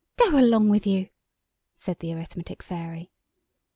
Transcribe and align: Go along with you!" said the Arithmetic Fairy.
Go 0.17 0.39
along 0.39 0.69
with 0.69 0.87
you!" 0.87 1.09
said 1.75 1.99
the 1.99 2.11
Arithmetic 2.11 2.63
Fairy. 2.63 3.11